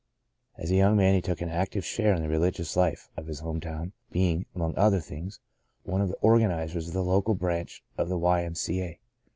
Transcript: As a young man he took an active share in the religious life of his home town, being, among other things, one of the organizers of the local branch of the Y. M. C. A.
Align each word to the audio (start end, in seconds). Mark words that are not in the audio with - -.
As 0.57 0.71
a 0.71 0.75
young 0.75 0.97
man 0.97 1.13
he 1.13 1.21
took 1.21 1.41
an 1.41 1.49
active 1.49 1.85
share 1.85 2.15
in 2.15 2.23
the 2.23 2.27
religious 2.27 2.75
life 2.75 3.07
of 3.15 3.27
his 3.27 3.41
home 3.41 3.59
town, 3.59 3.93
being, 4.11 4.47
among 4.55 4.75
other 4.75 4.99
things, 4.99 5.39
one 5.83 6.01
of 6.01 6.07
the 6.09 6.17
organizers 6.21 6.87
of 6.87 6.95
the 6.95 7.03
local 7.03 7.35
branch 7.35 7.83
of 7.99 8.09
the 8.09 8.17
Y. 8.17 8.41
M. 8.43 8.55
C. 8.55 8.81
A. 8.81 8.99